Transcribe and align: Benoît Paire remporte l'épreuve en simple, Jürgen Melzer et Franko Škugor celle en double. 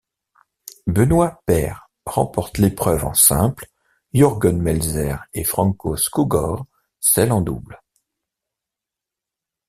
Benoît 0.87 1.43
Paire 1.45 1.87
remporte 2.07 2.57
l'épreuve 2.57 3.05
en 3.05 3.13
simple, 3.13 3.67
Jürgen 4.15 4.57
Melzer 4.59 5.25
et 5.35 5.43
Franko 5.43 5.95
Škugor 5.95 6.65
celle 6.99 7.31
en 7.31 7.41
double. 7.41 7.79